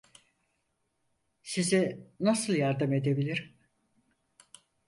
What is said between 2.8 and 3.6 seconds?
edebilirim?